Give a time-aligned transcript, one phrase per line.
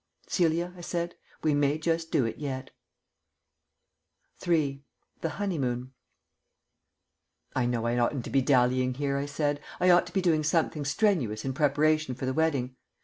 [0.27, 1.13] "Celia," I said,
[1.43, 2.71] "we may just do it yet."
[4.47, 4.83] III.
[5.21, 5.91] THE HONEYMOON
[7.55, 10.43] "I know I oughtn't to be dallying here," I said; "I ought to be doing
[10.43, 12.77] something strenuous in preparation for the wedding.